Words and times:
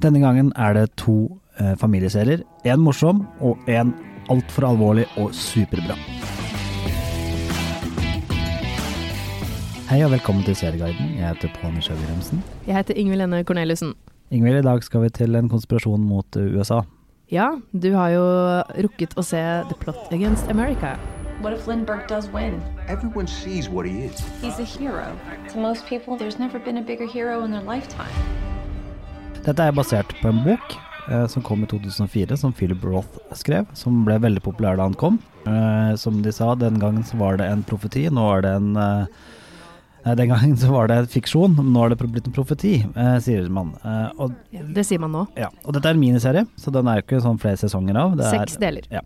Denne 0.00 0.20
gangen 0.22 0.48
er 0.56 0.72
det 0.72 0.86
to 0.96 1.14
eh, 1.60 1.74
familieserier. 1.76 2.40
Én 2.64 2.80
morsom 2.80 3.26
og 3.44 3.58
én 3.68 3.90
altfor 4.32 4.64
alvorlig 4.70 5.04
og 5.20 5.34
superbra. 5.36 5.96
Hei 9.90 9.98
og 10.06 10.14
velkommen 10.14 10.46
til 10.46 10.56
Serieguiden. 10.56 11.18
Jeg 11.18 11.26
heter 11.26 11.52
Pål 11.60 11.74
Nisha 11.74 11.92
Wilhelmsen. 11.98 12.40
Jeg 12.66 12.78
heter 12.78 12.96
Ingvild 12.96 13.26
Enne 13.26 13.44
Corneliussen. 13.44 13.92
Ingvild, 14.30 14.62
i 14.62 14.62
dag 14.62 14.82
skal 14.82 15.04
vi 15.04 15.12
til 15.20 15.36
en 15.36 15.52
konspirasjon 15.52 16.00
mot 16.00 16.36
eh, 16.36 16.48
USA. 16.56 16.80
Ja, 17.30 17.50
du 17.76 17.92
har 17.92 18.08
jo 18.16 18.24
rukket 18.88 19.18
å 19.20 19.22
se 19.26 19.42
The 19.68 19.76
Plot 19.84 20.14
Against 20.16 20.48
America. 20.48 20.96
What 21.42 21.52
if 21.52 21.66
Lindbergh 21.68 22.08
does 22.08 22.32
win? 22.32 22.62
Everyone 22.88 23.26
sees 23.26 23.68
what 23.68 23.84
he 23.86 24.08
is. 24.08 24.24
He's 24.40 24.58
a 24.58 24.64
hero. 24.64 25.12
To 25.52 25.58
most 25.58 25.84
people, 25.84 26.16
there's 26.16 26.38
never 26.38 26.58
been 26.58 26.78
a 26.78 26.82
bigger 26.82 27.06
hero 27.06 27.44
in 27.44 27.50
their 27.50 27.62
lifetime. 27.62 28.39
Dette 29.44 29.64
er 29.64 29.74
basert 29.74 30.12
på 30.20 30.28
en 30.30 30.42
bok 30.44 30.74
eh, 31.08 31.26
som 31.32 31.42
kom 31.46 31.62
i 31.64 31.68
2004, 31.70 32.36
som 32.38 32.52
Philip 32.56 32.82
Roth 32.84 33.18
skrev, 33.38 33.68
som 33.78 34.02
ble 34.06 34.18
veldig 34.22 34.42
populær 34.44 34.76
da 34.78 34.86
han 34.88 34.96
kom. 35.00 35.16
Eh, 35.48 35.94
som 36.00 36.20
de 36.24 36.32
sa, 36.34 36.52
den 36.60 36.78
gangen 36.82 37.04
så 37.08 37.18
var 37.20 37.38
det 37.40 37.48
en 37.48 37.62
profeti, 37.66 38.06
nå 38.12 38.26
er 38.36 38.44
det 38.46 38.52
en 38.58 38.68
eh, 38.76 39.28
den 40.16 40.30
gangen 40.32 40.54
så 40.60 40.70
var 40.72 40.88
det 40.88 40.98
en 41.02 41.08
fiksjon, 41.12 41.56
nå 41.60 41.84
er 41.84 41.92
det 41.94 41.98
blitt 42.08 42.28
en 42.28 42.36
profeti, 42.36 42.74
eh, 42.88 43.16
sier 43.24 43.48
man. 43.52 43.72
Eh, 43.84 44.06
og, 44.20 44.36
Ja, 44.54 44.62
det 44.76 44.84
sier 44.88 45.00
man 45.02 45.12
nå. 45.16 45.24
ja, 45.40 45.48
og 45.64 45.74
dette 45.76 45.88
er 45.90 45.96
en 45.96 46.04
miniserie, 46.04 46.44
så 46.60 46.72
den 46.76 46.88
er 46.88 47.00
jo 47.00 47.06
ikke 47.08 47.22
sånn 47.24 47.40
flere 47.40 47.60
sesonger 47.60 47.98
av. 48.00 48.14
Det 48.20 48.28
er, 48.28 48.38
Seks 48.44 48.60
deler. 48.60 48.86
Ja. 48.92 49.02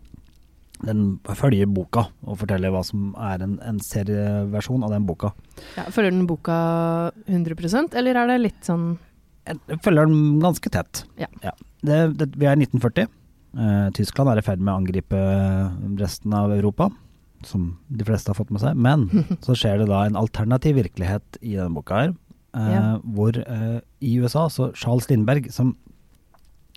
Den 0.84 1.06
følger 1.38 1.70
boka 1.70 2.08
og 2.26 2.36
forteller 2.42 2.74
hva 2.74 2.82
som 2.84 3.12
er 3.22 3.40
en, 3.46 3.56
en 3.64 3.78
serieversjon 3.80 4.82
av 4.84 4.90
den 4.92 5.06
boka. 5.08 5.30
Ja, 5.78 5.86
følger 5.94 6.12
den 6.12 6.26
boka 6.28 6.58
100% 7.30 7.94
eller 7.96 8.18
er 8.20 8.34
det 8.34 8.40
litt 8.42 8.66
sånn 8.66 8.96
Jeg 9.44 9.80
følger 9.84 10.08
den 10.08 10.40
ganske 10.42 10.70
tett. 10.72 11.04
Ja. 11.20 11.28
Det, 11.84 11.98
det, 12.18 12.30
vi 12.40 12.48
er 12.48 12.56
i 12.56 12.64
1940. 12.64 13.08
Uh, 13.54 13.88
Tyskland 13.94 14.32
er 14.32 14.40
i 14.40 14.44
ferd 14.46 14.62
med 14.62 14.72
å 14.72 14.80
angripe 14.80 15.20
resten 16.00 16.32
av 16.34 16.52
Europa, 16.54 16.88
som 17.46 17.74
de 17.92 18.06
fleste 18.08 18.32
har 18.32 18.38
fått 18.38 18.50
med 18.54 18.62
seg. 18.64 18.78
Men 18.80 19.06
så 19.44 19.56
skjer 19.58 19.82
det 19.82 19.90
da 19.92 20.04
en 20.08 20.18
alternativ 20.18 20.78
virkelighet 20.80 21.38
i 21.42 21.56
denne 21.58 21.74
boka 21.76 22.00
her. 22.02 22.14
uh, 22.56 22.68
Ja. 22.72 22.84
Hvor 23.16 23.36
uh, 23.44 23.80
i 24.00 24.16
USA 24.22 24.48
så 24.50 24.72
Charles 24.78 25.10
Lindberg, 25.12 25.50
som 25.54 25.74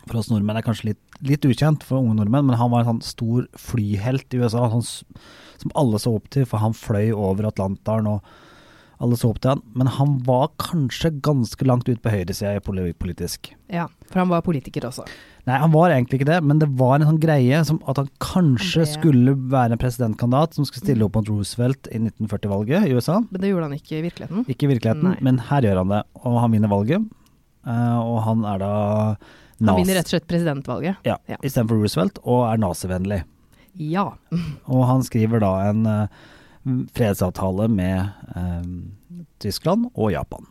for 0.08 0.22
oss 0.22 0.30
nordmenn 0.32 0.56
er 0.60 0.64
kanskje 0.64 0.94
litt, 0.94 1.02
litt 1.28 1.44
ukjent 1.48 1.84
for 1.84 2.00
unge 2.00 2.16
nordmenn, 2.20 2.46
men 2.48 2.60
han 2.60 2.72
var 2.72 2.84
en 2.84 2.94
sånn 2.94 3.04
stor 3.04 3.48
flyhelt 3.60 4.32
i 4.36 4.40
USA 4.40 4.68
sånn, 4.72 4.86
som 5.60 5.74
alle 5.76 6.00
så 6.00 6.14
opp 6.16 6.30
til, 6.32 6.46
for 6.48 6.62
han 6.64 6.76
fløy 6.78 7.10
over 7.12 7.50
Atlanteren 7.50 8.08
og 8.12 8.30
alle 9.04 9.18
så 9.20 9.30
opp 9.30 9.40
til 9.44 9.52
han. 9.56 9.62
Men 9.78 9.88
han 9.98 10.18
var 10.26 10.50
kanskje 10.62 11.12
ganske 11.26 11.66
langt 11.68 11.90
ut 11.90 12.02
på 12.02 12.10
høyresida 12.14 12.60
politisk. 12.66 13.52
Ja, 13.70 13.88
for 14.10 14.24
han 14.24 14.32
var 14.32 14.42
politiker 14.46 14.88
også. 14.90 15.06
Nei, 15.48 15.58
han 15.62 15.72
var 15.72 15.94
egentlig 15.94 16.20
ikke 16.20 16.28
det, 16.32 16.42
men 16.44 16.60
det 16.60 16.68
var 16.80 16.98
en 16.98 17.06
sånn 17.08 17.20
greie 17.24 17.62
som 17.68 17.78
at 17.88 18.02
han 18.02 18.10
kanskje 18.24 18.82
det... 18.84 18.90
skulle 18.98 19.36
være 19.54 19.78
en 19.78 19.82
presidentkandidat 19.84 20.58
som 20.58 20.66
skulle 20.68 20.84
stille 20.84 21.06
opp 21.08 21.16
mot 21.16 21.30
Roosevelt 21.32 21.88
i 21.94 22.02
1940-valget 22.02 22.90
i 22.90 22.98
USA. 22.98 23.22
Men 23.30 23.44
det 23.44 23.54
gjorde 23.54 23.70
han 23.70 23.78
ikke 23.78 23.96
i 24.00 24.04
virkeligheten. 24.10 24.44
Ikke 24.52 24.68
i 24.68 24.72
virkeligheten, 24.74 25.08
Nei. 25.14 25.22
men 25.24 25.40
her 25.48 25.64
gjør 25.70 25.84
han 25.86 25.94
det. 25.96 26.02
Og 26.24 26.40
han 26.42 26.52
vinner 26.58 26.74
valget. 26.74 27.08
eh, 27.68 28.00
og 28.02 28.22
han 28.28 28.44
er 28.46 28.60
da 28.66 28.72
Han 29.62 29.80
vinner 29.80 29.98
rett 30.02 30.10
og 30.10 30.16
slett 30.18 30.28
presidentvalget. 30.30 31.00
Ja, 31.08 31.16
Ja. 31.32 31.38
istedenfor 31.42 31.80
Roosevelt, 31.80 32.20
og 32.26 32.44
er 32.52 32.60
nazivennlig. 32.62 33.22
Ja. 33.78 34.10
Og 34.68 34.84
han 34.90 35.02
skriver 35.06 35.40
da 35.42 35.54
en 35.70 35.86
eh, 35.86 36.08
fredsavtale 36.94 37.68
med 37.72 38.10
eh, 38.36 39.22
Tyskland 39.44 39.90
og 39.96 40.12
Japan. 40.14 40.46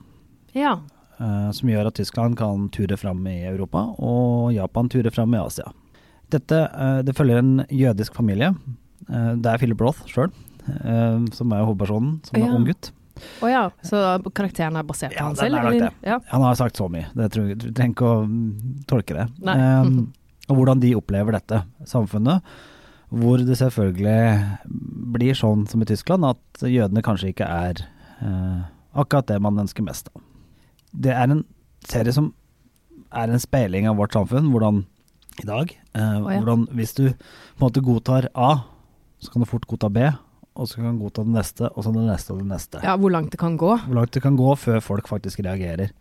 Ja. 0.57 0.79
eh, 1.19 1.51
som 1.53 1.69
gjør 1.69 1.89
at 1.91 1.95
Tyskland 1.99 2.37
kan 2.39 2.69
ture 2.75 2.97
fram 2.97 3.27
i 3.29 3.39
Europa, 3.49 3.83
og 3.99 4.53
Japan 4.57 4.89
ture 4.93 5.11
fram 5.13 5.35
i 5.35 5.41
Asia. 5.43 5.71
Dette 6.33 6.59
eh, 6.73 7.01
det 7.07 7.15
følger 7.17 7.39
en 7.43 7.55
jødisk 7.71 8.15
familie. 8.19 8.55
Eh, 9.09 9.33
det 9.37 9.47
er 9.53 9.59
Philip 9.63 9.81
Roth 9.81 10.05
sjøl 10.11 10.33
som 10.67 11.53
er 11.55 11.61
hovedpersonen, 11.63 12.17
som 12.27 12.41
Ja. 12.41 12.47
er 12.49 12.57
ung 12.57 12.65
gutt. 12.67 12.89
Å 13.41 13.47
ja, 13.49 13.61
så 13.87 14.01
karakteren 14.35 14.75
er 14.77 14.83
basert 14.83 15.13
på 15.15 15.21
Ja, 15.21 15.27
han 15.29 15.37
selv? 15.39 15.55
er 15.55 15.69
eller? 15.71 15.93
Ja. 16.03 16.17
Han 16.33 16.43
har 16.43 16.57
sagt 16.59 16.77
så 16.77 16.89
mye, 16.91 17.07
det 17.15 17.29
tror 17.33 17.53
du 17.55 17.69
trenger 17.71 17.95
ikke 17.95 18.09
å 18.11 18.25
tolke 18.91 19.15
det. 19.15 19.27
Eh, 19.47 19.87
og 20.51 20.57
hvordan 20.59 20.81
de 20.83 20.91
opplever 20.99 21.33
dette 21.39 21.63
samfunnet, 21.87 22.43
hvor 23.17 23.43
det 23.43 23.59
selvfølgelig 23.61 24.21
blir 25.17 25.37
sånn 25.39 25.65
som 25.71 25.83
i 25.83 25.89
Tyskland, 25.89 26.27
at 26.29 26.67
jødene 26.67 27.05
kanskje 27.05 27.33
ikke 27.33 27.49
er 27.49 27.83
eh, 28.21 28.61
akkurat 28.97 29.29
det 29.31 29.39
man 29.45 29.63
ønsker 29.63 29.87
mest 29.87 30.11
av. 30.13 30.23
Det 30.97 31.13
er 31.15 31.31
en 31.31 31.45
serie 31.87 32.15
som 32.15 32.33
er 33.17 33.33
en 33.33 33.43
speiling 33.43 33.89
av 33.89 33.99
vårt 34.01 34.17
samfunn, 34.17 34.51
hvordan 34.53 34.85
i 35.43 35.49
dag. 35.49 35.73
Eh, 35.97 36.17
oh, 36.21 36.31
ja. 36.33 36.41
Hvordan 36.41 36.67
hvis 36.77 36.95
du 36.97 37.05
på 37.11 37.61
en 37.61 37.67
måte 37.67 37.85
godtar 37.85 38.31
A, 38.35 38.53
så 39.21 39.33
kan 39.33 39.45
du 39.45 39.49
fort 39.49 39.67
godta 39.69 39.91
B, 39.93 40.07
og 40.57 40.69
så 40.69 40.81
kan 40.81 40.97
du 40.97 41.05
godta 41.05 41.25
det 41.27 41.35
neste, 41.37 41.71
og 41.73 41.85
så 41.85 41.93
det 41.93 42.05
neste 42.07 42.33
og 42.33 42.41
det 42.41 42.51
neste. 42.51 42.81
ja, 42.85 42.97
hvor 42.97 43.13
langt 43.13 43.33
det 43.33 43.41
kan 43.41 43.59
gå. 43.61 43.75
Hvor 43.87 43.99
langt 43.99 44.15
det 44.17 44.25
kan 44.25 44.39
gå 44.39 44.55
før 44.61 44.81
folk 44.85 45.09
faktisk 45.09 45.45
reagerer. 45.45 45.93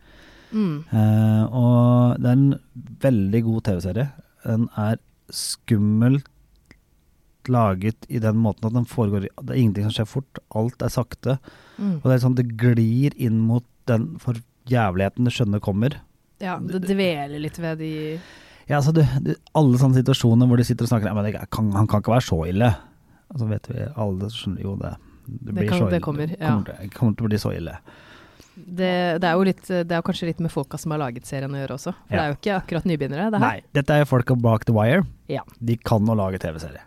Mm. 0.52 0.84
Eh, 0.88 1.44
og 1.50 2.22
det 2.22 2.30
er 2.30 2.38
en 2.38 2.54
veldig 3.02 3.42
god 3.48 3.66
TV-serie. 3.68 4.08
Den 4.46 4.68
er 4.78 5.00
skummelt 5.34 6.28
laget 7.52 8.06
i 8.08 8.18
den 8.22 8.36
måten 8.42 8.66
at 8.68 8.74
den 8.74 8.86
foregår 8.88 9.26
Det 9.28 9.50
er 9.54 9.60
ingenting 9.60 9.86
som 9.88 9.94
skjer 9.98 10.08
fort. 10.10 10.40
Alt 10.54 10.82
er 10.82 10.92
sakte. 10.92 11.38
Mm. 11.78 11.96
Og 12.00 12.06
det 12.08 12.14
er 12.16 12.24
sånn 12.24 12.36
det 12.38 12.48
glir 12.60 13.14
inn 13.16 13.38
mot 13.46 13.64
den 13.90 14.16
for 14.22 14.38
jævligheten 14.70 15.24
du 15.28 15.30
skjønner 15.30 15.62
kommer. 15.62 15.98
Ja, 16.42 16.58
det 16.60 16.82
dveler 16.84 17.38
litt 17.40 17.56
ved 17.62 17.78
de 17.80 17.92
Ja, 18.68 18.76
altså 18.80 18.92
du, 18.92 19.00
du, 19.24 19.30
Alle 19.56 19.78
sånne 19.80 19.96
situasjoner 20.02 20.48
hvor 20.50 20.58
de 20.60 20.64
sitter 20.68 20.84
og 20.84 20.90
snakker 20.90 21.14
men 21.16 21.24
det 21.24 21.38
kan, 21.54 21.70
Han 21.72 21.86
kan 21.88 22.02
ikke 22.02 22.12
være 22.16 22.26
så 22.26 22.40
ille. 22.50 22.72
Og 23.32 23.38
så 23.40 23.46
vet 23.50 23.70
vi 23.70 23.86
alle 23.96 24.28
skjønner 24.34 24.62
jo 24.66 24.74
det. 24.82 24.90
Det, 25.26 25.54
blir 25.54 25.68
kan- 25.70 25.78
så 25.80 25.88
det 25.90 26.02
kommer, 26.04 26.28
ja. 26.36 26.50
kommer, 26.50 26.76
til, 26.76 26.90
kommer 26.94 27.16
til 27.16 27.26
å 27.26 27.30
bli 27.32 27.38
så 27.42 27.54
ille. 27.56 27.78
det, 28.56 28.90
det, 29.20 29.26
er 29.28 29.32
jo 29.36 29.46
litt, 29.48 29.64
det 29.66 29.92
er 29.96 30.02
kanskje 30.06 30.28
litt 30.30 30.38
med 30.40 30.52
folka 30.52 30.78
som 30.78 30.94
har 30.94 31.00
laget 31.02 31.26
serien 31.28 31.50
å 31.52 31.58
gjøre 31.58 31.74
også. 31.76 31.92
For 32.06 32.14
Ja. 32.14 32.16
det 32.16 32.22
er 32.22 32.28
jo 32.30 32.36
ikke 32.38 32.54
akkurat 32.60 32.86
nybegynnere, 32.88 33.30
det 33.34 33.40
her. 33.40 33.46
Nei, 33.46 33.62
dette 33.74 33.90
er 33.96 34.04
jo 34.04 34.08
folka 34.12 34.36
bak 34.40 34.64
The 34.68 34.72
Wire. 34.76 35.02
Ja. 35.28 35.42
De 35.58 35.76
kan 35.76 36.06
å 36.08 36.14
lage 36.16 36.38
TV-serie. 36.40 36.80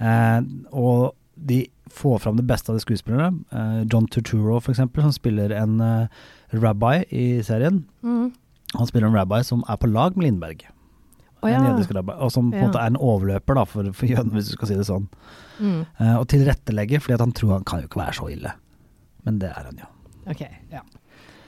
Eh, 0.00 0.40
og 0.72 1.14
de 1.36 1.66
får 1.92 2.18
fram 2.24 2.36
det 2.36 2.46
beste 2.48 2.70
av 2.72 2.76
de 2.78 2.84
skuespillerne. 2.84 3.44
Eh, 3.52 3.82
John 3.92 4.06
Turturro, 4.10 4.58
for 4.60 4.72
eksempel, 4.74 5.02
som 5.06 5.12
spiller 5.14 5.52
en 5.56 5.80
eh, 5.80 6.08
rabbi 6.52 7.04
i 7.14 7.26
serien. 7.46 7.84
Mm. 8.02 8.32
Han 8.76 8.86
spiller 8.90 9.08
en 9.08 9.16
rabbi 9.16 9.42
som 9.46 9.62
er 9.68 9.76
på 9.80 9.88
lag 9.92 10.16
med 10.16 10.26
Lindberg. 10.26 10.66
Oh, 11.42 11.50
ja. 11.50 11.58
En 11.60 11.68
jødisk 11.70 11.92
rabbi, 11.94 12.12
og 12.16 12.32
som 12.32 12.50
på 12.50 12.56
en 12.56 12.62
Ja. 12.62 12.66
måte 12.68 12.80
er 12.82 12.86
en 12.90 12.96
overløper 12.96 13.54
da, 13.54 13.64
for, 13.68 13.92
for 13.92 14.06
jødene, 14.08 14.32
hvis 14.34 14.48
du 14.50 14.56
skal 14.56 14.68
si 14.68 14.74
det 14.78 14.86
sånn. 14.88 15.06
Mm. 15.60 15.82
Eh, 16.00 16.14
og 16.16 16.26
tilrettelegger, 16.32 17.00
fordi 17.04 17.20
han 17.22 17.32
tror 17.36 17.52
han 17.58 17.64
kan 17.68 17.80
jo 17.84 17.88
ikke 17.90 18.00
være 18.02 18.16
så 18.18 18.30
ille. 18.32 18.52
Men 19.24 19.38
det 19.42 19.50
er 19.52 19.68
han 19.68 19.78
jo. 19.84 19.88
Ok, 20.32 20.42
ja. 20.72 20.80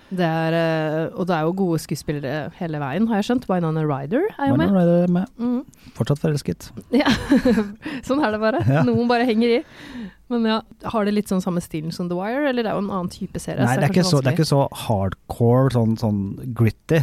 Det 0.08 0.24
er, 0.24 0.54
eh, 0.56 1.16
og 1.18 1.26
det 1.28 1.34
er 1.36 1.44
jo 1.44 1.54
gode 1.58 1.78
skuespillere 1.82 2.48
hele 2.56 2.80
veien, 2.80 3.08
har 3.10 3.20
jeg 3.20 3.28
skjønt. 3.28 3.48
Winona 3.50 3.82
Ryder 3.84 4.24
er 4.38 4.50
jo 4.50 4.56
med. 4.56 4.72
Ryder 4.72 5.02
er 5.04 5.14
med. 5.18 5.32
Mm. 5.36 5.90
Fortsatt 5.98 6.22
forelsket. 6.22 6.70
Ja, 6.94 7.10
sånn 8.08 8.22
er 8.24 8.32
det 8.32 8.40
bare. 8.40 8.62
Ja. 8.64 8.84
Noen 8.88 9.10
bare 9.10 9.28
henger 9.28 9.58
i. 9.58 9.64
Men 10.32 10.44
ja, 10.48 10.60
Har 10.92 11.08
det 11.08 11.14
litt 11.16 11.32
sånn 11.32 11.42
samme 11.44 11.60
stilen 11.64 11.92
som 11.94 12.08
The 12.10 12.16
Wire, 12.16 12.46
eller 12.50 12.64
det 12.64 12.70
er 12.72 12.78
jo 12.78 12.84
en 12.84 12.92
annen 12.92 13.10
type 13.12 13.40
serie? 13.40 13.64
Nei, 13.64 13.76
det 13.80 13.90
er, 13.90 14.06
så, 14.06 14.20
det 14.24 14.32
er 14.32 14.38
ikke 14.38 14.48
så 14.48 14.62
hardcore, 14.86 15.72
sånn, 15.76 15.96
sånn 16.00 16.22
gritty. 16.56 17.02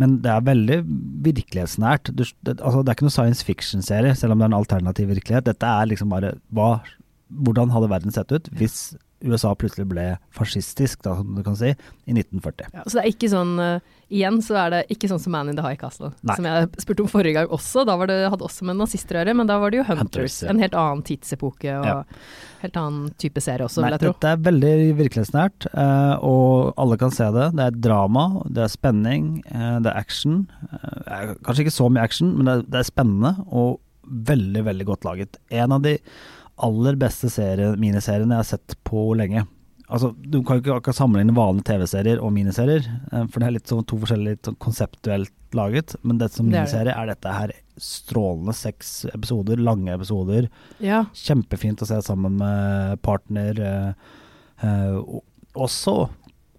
Men 0.00 0.16
det 0.24 0.32
er 0.32 0.46
veldig 0.46 0.78
virkelighetsnært. 1.26 2.10
Du, 2.16 2.24
det, 2.46 2.56
altså, 2.56 2.80
det 2.82 2.90
er 2.90 2.98
ikke 2.98 3.06
noe 3.06 3.14
science 3.14 3.46
fiction-serie, 3.46 4.14
selv 4.18 4.34
om 4.34 4.40
det 4.40 4.46
er 4.48 4.52
en 4.52 4.58
alternativ 4.58 5.10
virkelighet. 5.12 5.46
Dette 5.50 5.70
er 5.70 5.90
liksom 5.90 6.10
bare 6.14 6.34
hva, 6.56 6.80
Hvordan 7.30 7.70
hadde 7.70 7.86
verden 7.92 8.10
sett 8.10 8.32
ut 8.34 8.48
hvis 8.58 8.96
USA 9.22 9.54
plutselig 9.58 9.86
ble 9.90 10.04
fascistisk, 10.32 11.02
da, 11.04 11.16
som 11.18 11.34
du 11.36 11.42
kan 11.44 11.56
si, 11.58 11.70
i 12.08 12.14
1940? 12.14 12.70
Ja, 12.72 12.84
så 12.86 12.98
det 12.98 13.02
er 13.04 13.10
ikke 13.12 13.28
sånn 13.32 13.56
uh, 13.60 13.96
Igjen 14.10 14.40
så 14.42 14.56
er 14.58 14.72
det 14.72 14.78
ikke 14.90 15.06
sånn 15.06 15.20
som 15.22 15.30
Man 15.30 15.52
in 15.52 15.54
the 15.54 15.62
High 15.62 15.78
Castle, 15.78 16.08
Nei. 16.26 16.34
som 16.34 16.46
jeg 16.48 16.70
spurte 16.82 17.04
om 17.04 17.10
forrige 17.12 17.36
gang 17.36 17.52
også. 17.54 17.84
Da 17.86 17.94
var 18.00 18.08
det, 18.10 18.16
hadde 18.32 18.42
også 18.42 18.66
med 18.66 18.80
nazister 18.80 19.14
å 19.14 19.20
gjøre, 19.20 19.34
men 19.38 19.46
da 19.46 19.60
var 19.62 19.70
det 19.70 19.78
jo 19.78 19.84
Hunters. 19.86 20.00
Hunters, 20.02 20.38
ja. 20.42 20.48
En 20.50 20.62
helt 20.64 20.74
annen 20.74 21.04
tidsepoke 21.06 21.76
og 21.76 21.86
Ja. 21.86 21.94
helt 22.64 22.80
annen 22.80 23.12
type 23.22 23.38
serie 23.44 23.68
også, 23.68 23.84
Nei, 23.84 23.92
vil 23.92 23.94
jeg 23.94 24.02
tro. 24.02 24.12
dette 24.16 24.32
er 24.32 24.42
veldig 24.48 24.72
virkelighetsnært, 24.98 25.68
uh, 25.76 26.16
og 26.26 26.74
alle 26.82 26.98
kan 26.98 27.14
se 27.14 27.28
det. 27.38 27.46
Det 27.54 27.68
er 27.68 27.78
drama, 27.86 28.24
det 28.50 28.64
er 28.66 28.74
spenning, 28.74 29.30
uh, 29.46 29.78
det 29.78 29.92
er 29.92 30.02
action. 30.02 30.42
Kanskje 31.46 31.68
ikke 31.68 31.76
så 31.78 31.86
mye 31.86 32.02
action, 32.02 32.34
men 32.34 32.50
det 32.50 32.56
er, 32.56 32.66
det 32.66 32.82
er 32.82 32.90
spennende 32.90 33.32
og 33.46 33.78
veldig, 34.10 34.64
veldig 34.66 34.86
godt 34.90 35.06
laget. 35.06 35.38
En 35.54 35.70
av 35.78 35.86
de 35.86 35.98
aller 36.62 36.96
beste 37.00 37.30
serie, 37.32 37.72
miniseriene 37.80 38.36
jeg 38.36 38.44
har 38.44 38.50
sett 38.58 38.76
på 38.84 39.10
lenge. 39.16 39.46
Altså, 39.90 40.12
Du 40.22 40.42
kan 40.46 40.58
jo 40.58 40.62
ikke 40.62 40.76
akkurat 40.78 40.94
sammenligne 41.00 41.34
vanlige 41.34 41.64
TV-serier 41.72 42.20
og 42.22 42.30
miniserier, 42.32 42.84
eh, 43.12 43.24
for 43.26 43.40
det 43.40 43.48
er 43.48 43.56
litt 43.56 43.66
sånn 43.72 43.86
to 43.90 43.96
forskjellige 43.98 44.38
sånn 44.46 44.58
konseptuelt 44.62 45.32
laget. 45.52 45.96
Men 46.04 46.18
som 46.28 46.48
Det 46.48 46.54
er 46.54 46.64
det. 46.64 46.70
miniserie 46.70 46.94
er 46.96 47.06
dette 47.10 47.32
her 47.34 47.52
strålende 47.76 48.54
seks 48.54 49.04
episoder, 49.14 49.56
lange 49.56 49.88
episoder. 49.96 50.48
Ja, 50.78 51.04
Kjempefint 51.12 51.82
å 51.82 51.86
se 51.88 51.98
sammen 52.02 52.36
med 52.38 53.02
partner. 53.02 53.58
eh, 53.58 53.92
eh, 54.62 55.02
også 55.56 56.08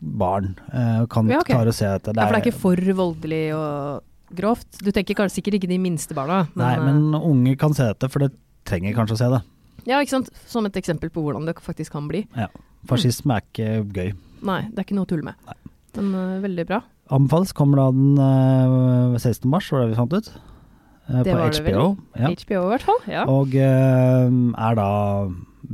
barn 0.02 0.56
eh, 0.74 1.06
kan 1.08 1.30
Ja, 1.30 1.40
okay. 1.40 1.56
klare 1.56 1.70
å 1.70 1.74
se 1.74 1.86
dette. 1.86 2.12
ja, 2.16 2.26
for 2.28 2.34
det 2.36 2.42
er 2.42 2.52
ikke 2.52 2.60
for 2.60 2.76
voldelig 2.76 3.54
og 3.56 4.02
grovt. 4.36 4.80
Du 4.84 4.92
tenker 4.92 5.14
kanskje 5.16 5.40
sikkert 5.42 5.60
ikke 5.62 5.70
de 5.70 5.78
minste 5.78 6.14
barna. 6.14 6.48
Nei, 6.56 6.74
eh, 6.76 6.84
men 6.84 7.14
unge 7.22 7.56
kan 7.58 7.74
se 7.74 7.84
dette, 7.84 8.10
for 8.12 8.20
det 8.20 8.32
trenger 8.66 8.94
kanskje 8.94 9.14
å 9.16 9.18
se 9.18 9.30
det. 9.30 9.42
Ja, 9.90 10.00
ikke 10.02 10.14
sant. 10.18 10.30
Som 10.50 10.66
et 10.70 10.78
eksempel 10.78 11.10
på 11.14 11.24
hvordan 11.26 11.46
det 11.50 11.56
faktisk 11.64 11.92
kan 11.96 12.08
bli. 12.12 12.26
Ja. 12.38 12.48
Fascisme 12.90 13.38
er 13.38 13.46
ikke 13.46 13.70
gøy. 13.94 14.14
Nei, 14.46 14.62
det 14.72 14.80
er 14.82 14.86
ikke 14.88 14.98
noe 14.98 15.06
å 15.06 15.12
tulle 15.12 15.26
med. 15.28 15.36
Nei. 15.46 15.58
Men 15.98 16.14
eh, 16.18 16.40
veldig 16.46 16.66
bra. 16.70 16.80
Anbefales 17.12 17.52
kommer 17.58 17.82
da 17.82 17.88
den 17.92 18.18
eh, 18.24 19.20
16. 19.20 19.50
mars, 19.52 19.68
var 19.74 19.84
det 19.84 19.92
vi 19.92 19.98
fant 20.00 20.14
ut. 20.16 20.30
Eh, 20.32 21.22
Det 21.26 21.34
på 21.34 21.38
var 21.38 21.52
det 21.52 21.64
vel. 21.66 21.74
HBO. 21.76 21.88
Ja. 22.18 22.30
HBO 22.32 22.62
i 22.66 22.72
hvert 22.74 22.86
fall. 22.88 23.02
Ja. 23.12 23.26
Og 23.30 23.56
eh, 23.56 24.38
er 24.68 24.78
da 24.80 24.90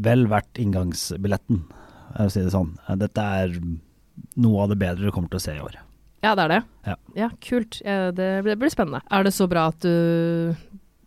vel 0.07 0.25
verdt 0.31 0.59
inngangsbilletten, 0.62 1.62
å 2.18 2.27
si 2.33 2.42
det 2.44 2.51
sånn. 2.56 2.74
Eh, 2.88 2.95
Dette 3.00 3.27
er 3.44 3.54
noe 4.42 4.63
av 4.65 4.71
det 4.74 4.80
bedre 4.81 5.06
du 5.07 5.13
kommer 5.13 5.30
til 5.31 5.39
å 5.39 5.45
se 5.45 5.54
i 5.56 5.62
år. 5.63 5.77
ja, 6.25 6.33
det 6.36 6.44
er 6.48 6.51
det. 6.56 6.62
Ja. 7.15 7.30
kult. 7.45 7.77
Ja, 7.86 8.09
det, 8.12 8.31
blir, 8.44 8.56
det 8.56 8.59
blir 8.65 8.74
spennende. 8.74 9.04
Er 9.13 9.24
det 9.24 9.31
så 9.38 9.45
bra 9.48 9.68
at 9.69 9.80
du 9.86 10.56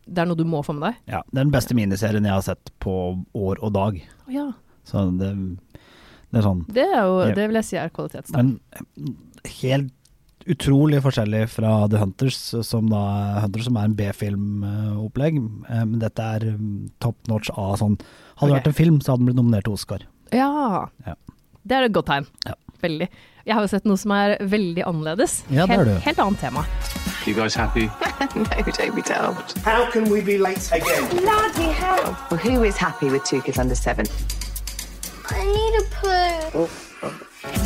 Det 0.07 0.23
er 0.23 0.29
noe 0.31 0.39
du 0.39 0.45
må 0.49 0.63
få 0.67 0.75
med 0.77 0.89
deg? 0.89 0.99
Ja, 1.13 1.23
Det 1.31 1.39
er 1.39 1.45
den 1.45 1.55
beste 1.55 1.77
miniserien 1.77 2.25
jeg 2.27 2.33
har 2.35 2.43
sett 2.47 2.73
på 2.83 2.95
år 3.37 3.61
og 3.63 3.73
dag. 3.77 4.01
Ja. 4.33 4.49
Så 4.89 5.05
det, 5.21 5.31
det 6.33 6.41
er 6.41 6.47
sånn 6.47 6.63
Det 6.73 6.87
er 6.89 7.03
jo 7.05 7.19
Det 7.37 7.45
vil 7.51 7.59
jeg 7.61 7.69
si 7.69 7.77
er 7.79 7.93
kvalitetstegn. 7.95 8.37
Men 8.37 8.61
eh, 8.73 9.51
helt 9.61 9.93
utrolig 10.51 11.03
forskjellig 11.05 11.43
fra 11.53 11.87
The 11.93 12.01
Hunters, 12.01 12.39
som 12.67 12.89
da 12.91 13.03
Hunters 13.45 13.69
som 13.69 13.77
er 13.77 13.91
en 13.91 13.97
B-filmopplegg. 13.99 15.37
Eh, 15.69 15.83
Men 15.85 15.99
dette 16.03 16.31
er 16.37 16.47
mm, 16.57 16.91
top 17.05 17.19
notch 17.31 17.53
av 17.55 17.77
sånn 17.83 17.99
Hadde 18.41 18.55
det 18.55 18.57
vært 18.57 18.71
en 18.73 18.79
film, 18.79 19.01
så 19.05 19.13
hadde 19.13 19.21
den 19.21 19.31
blitt 19.31 19.41
nominert 19.43 19.69
til 19.69 19.77
Oscar. 19.77 20.07
Ja. 20.33 20.49
Ja. 21.05 21.15
Det 21.61 21.77
er 21.77 21.91
et 21.91 21.93
godt 21.93 22.09
tegn. 22.09 22.27
Ja. 22.49 22.57
Veldig. 22.81 23.11
Jeg 23.45 23.57
har 23.57 23.67
jo 23.67 23.73
sett 23.73 23.89
noe 23.89 24.01
som 24.01 24.15
er 24.17 24.39
veldig 24.41 24.87
annerledes. 24.89 25.43
Ja, 25.53 25.69
det 25.69 25.77
helt, 25.77 25.93
du. 25.93 26.01
helt 26.09 26.25
annet 26.25 26.41
tema. 26.49 26.65
You 27.27 27.35
guys 27.35 27.55
happy? 27.55 27.87
no, 28.35 28.45
Toby, 28.73 29.03
tell. 29.03 29.35
How 29.63 29.91
can 29.91 30.09
we 30.09 30.21
be 30.23 30.39
late 30.39 30.71
again? 30.73 31.09
Bloody 31.19 31.65
hell. 31.65 32.27
Well, 32.31 32.41
who 32.41 32.65
is 32.65 32.77
happy 32.77 33.11
with 33.11 33.25
two 33.25 33.43
kids 33.43 33.59
under 33.59 33.75
seven? 33.75 34.07
I 35.29 35.45
need 35.45 35.75
a 35.79 35.85
poo. 35.91 36.59
Oh. 36.61 36.90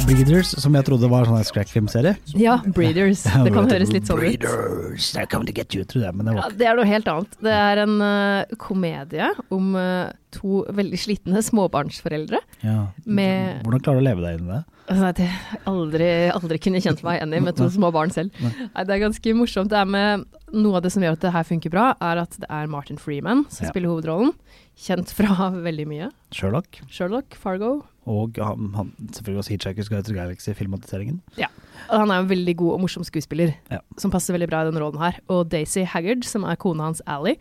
Breeders, 0.05 0.51
som 0.61 0.75
jeg 0.77 0.85
trodde 0.85 1.09
var 1.09 1.25
en 1.25 1.31
sånn 1.33 1.47
skrekkfilmserie. 1.49 2.13
Ja, 2.37 2.59
Breeders. 2.77 3.23
Det 3.47 3.53
kan 3.55 3.71
høres 3.71 3.93
litt 3.95 4.05
sånn 4.11 4.21
ut. 4.21 4.27
Breeders, 4.27 5.07
they're 5.17 5.29
coming 5.31 5.49
to 5.49 5.55
get 5.57 5.73
you, 5.77 5.85
tror 5.89 6.05
jeg. 6.05 6.17
Men 6.19 6.29
det 6.29 6.35
Ja, 6.37 6.49
det 6.61 6.67
er 6.69 6.77
noe 6.79 6.89
helt 6.89 7.09
annet. 7.09 7.39
Det 7.45 7.55
er 7.57 7.81
en 7.87 7.95
uh, 8.05 8.53
komedie 8.61 9.31
om 9.55 9.71
uh, 9.79 10.13
to 10.37 10.61
veldig 10.77 11.01
slitne 11.01 11.41
småbarnsforeldre. 11.47 12.43
ja. 12.67 12.77
med- 13.07 13.63
Hvordan 13.65 13.85
klarer 13.87 14.01
du 14.01 14.05
å 14.05 14.09
leve 14.11 14.27
deg 14.27 14.39
inn 14.43 14.51
i 14.51 14.53
det? 14.59 14.61
Nei, 14.93 15.13
det 15.17 15.31
aldri, 15.71 16.09
aldri 16.37 16.59
kunne 16.61 16.83
kjent 16.85 17.01
meg 17.07 17.17
igjen 17.23 17.33
i 17.39 17.41
med 17.47 17.57
to 17.57 17.71
små 17.73 17.89
barn 17.95 18.13
selv. 18.13 18.35
Nei, 18.45 18.85
det 18.85 18.93
er 18.99 19.01
ganske 19.07 19.33
morsomt. 19.39 19.73
Det 19.73 19.81
er 19.81 19.89
med 19.89 20.27
Noe 20.55 20.77
av 20.79 20.85
det 20.85 20.93
som 20.95 21.03
gjør 21.03 21.17
at 21.17 21.25
det 21.25 21.33
her 21.35 21.47
funker 21.49 21.73
bra, 21.73 21.87
er 22.05 22.21
at 22.21 22.37
det 22.39 22.47
er 22.53 22.69
Martin 22.71 23.01
Freeman 23.01 23.41
som 23.51 23.65
Ja. 23.65 23.73
spiller 23.73 23.91
hovedrollen. 23.91 24.35
Kjent 24.79 25.11
fra 25.17 25.49
veldig 25.71 25.89
mye. 25.89 26.13
Sherlock. 26.31 26.83
Sherlock, 26.93 27.35
Fargo. 27.41 27.73
Og 28.11 28.37
han, 28.41 28.73
han, 28.77 28.91
selvfølgelig 29.13 29.43
også 29.43 29.53
Hitchhiker's 29.55 29.89
Guide 29.89 30.07
to 30.09 30.15
Galaxy-filmatiseringen. 30.17 31.21
Ja, 31.41 31.47
Og 31.89 32.01
han 32.05 32.11
er 32.11 32.23
en 32.23 32.29
veldig 32.31 32.57
god 32.61 32.73
og 32.77 32.81
morsom 32.85 33.05
skuespiller, 33.05 33.55
Ja. 33.71 33.79
som 34.01 34.11
passer 34.13 34.35
veldig 34.37 34.49
bra 34.51 34.63
i 34.63 34.71
den 34.71 34.81
rollen 34.81 35.01
her. 35.01 35.21
Og 35.29 35.49
Daisy 35.53 35.85
Haggard, 35.85 36.25
som 36.25 36.45
er 36.45 36.57
kona 36.57 36.85
hans 36.91 37.03
Ally. 37.07 37.37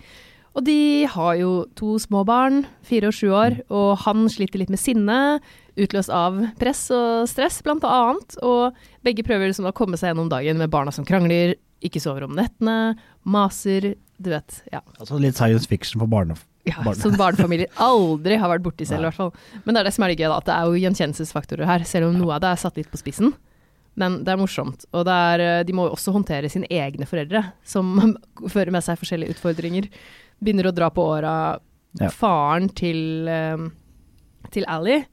Og 0.56 0.64
de 0.68 1.06
har 1.10 1.34
jo 1.40 1.66
to 1.76 1.98
små 1.98 2.22
barn, 2.26 2.68
fire 2.86 3.08
og 3.10 3.14
sju 3.18 3.32
år, 3.34 3.56
og 3.74 3.98
han 4.06 4.28
sliter 4.30 4.60
litt 4.62 4.70
med 4.70 4.78
sinne, 4.80 5.40
utløst 5.76 6.12
av 6.14 6.38
press 6.62 6.86
og 6.94 7.26
stress, 7.32 7.62
blant 7.66 7.84
annet. 7.84 8.38
Og 8.46 8.76
begge 9.04 9.26
prøver 9.26 9.50
liksom 9.50 9.66
å 9.66 9.74
komme 9.74 9.98
seg 9.98 10.12
gjennom 10.12 10.30
dagen 10.30 10.62
med 10.62 10.70
barna 10.70 10.94
som 10.94 11.06
krangler, 11.10 11.56
ikke 11.84 12.00
sover 12.00 12.28
om 12.28 12.36
nettene, 12.38 12.96
maser, 13.26 13.96
du 14.22 14.30
vet. 14.30 14.62
Ja. 14.72 14.84
Altså 15.00 15.18
litt 15.20 15.36
science 15.36 15.68
fiction 15.68 16.00
for 16.04 16.08
barne... 16.08 16.38
Ja, 16.66 16.78
Barn. 16.84 16.96
Som 16.96 17.18
barnefamilier 17.20 17.68
aldri 17.84 18.38
har 18.40 18.48
vært 18.50 18.64
borti 18.64 18.86
selv, 18.88 19.04
i 19.04 19.10
hvert 19.10 19.18
fall. 19.20 19.34
Men 19.66 19.76
det 19.76 19.82
er 19.82 19.84
det 19.90 19.94
som 19.98 20.04
er 20.06 20.14
det 20.14 20.20
gøy, 20.22 20.30
da. 20.32 20.38
At 20.38 20.46
det 20.48 20.54
er 20.56 20.64
jo 20.70 20.80
gjenkjennelsesfaktorer 20.80 21.66
her, 21.68 21.84
selv 21.84 22.08
om 22.08 22.16
noe 22.22 22.36
av 22.38 22.40
det 22.46 22.52
er 22.54 22.62
satt 22.62 22.78
litt 22.80 22.90
på 22.94 23.00
spissen. 23.02 23.34
Men 24.00 24.24
det 24.24 24.32
er 24.32 24.40
morsomt. 24.40 24.86
Og 24.96 25.06
er, 25.12 25.40
eh, 25.44 25.64
de 25.68 25.74
må 25.76 25.90
jo 25.90 25.94
også 25.98 26.14
håndtere 26.16 26.50
sine 26.50 26.66
egne 26.72 27.06
foreldre, 27.06 27.44
som 27.68 28.16
fører 28.54 28.72
med 28.72 28.82
seg 28.82 28.98
forskjellige 28.98 29.36
utfordringer. 29.36 29.90
Begynner 30.42 30.72
å 30.72 30.74
dra 30.74 30.90
på 30.90 31.04
åra. 31.04 31.60
Ja. 32.00 32.08
Faren 32.10 32.72
til, 32.74 33.28
eh, 33.28 33.68
til 34.56 34.64
Ally, 34.66 35.04